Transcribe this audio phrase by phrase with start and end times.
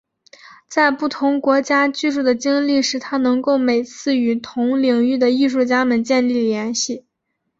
[0.67, 7.05] 在不同国家居住的经历使他能够每次与同领域的艺术家们建立联系。